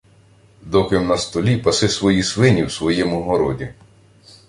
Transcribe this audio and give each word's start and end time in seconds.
—Доки-м 0.61 1.07
на 1.07 1.17
столі, 1.17 1.57
паси 1.57 1.89
свої 1.89 2.23
свині 2.23 2.63
в 2.63 2.71
своєму 2.71 3.23
городі. 3.23 3.73